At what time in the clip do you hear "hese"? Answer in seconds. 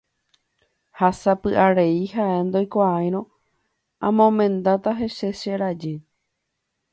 5.01-5.29